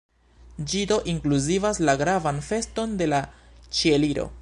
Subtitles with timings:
[0.71, 3.25] Ĝi do inkluzivas la gravan feston de la
[3.81, 4.31] Ĉieliro.